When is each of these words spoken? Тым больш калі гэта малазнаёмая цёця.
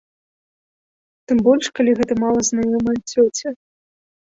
Тым 1.33 1.37
больш 1.49 1.65
калі 1.81 1.91
гэта 2.01 2.13
малазнаёмая 2.25 2.99
цёця. 3.11 3.49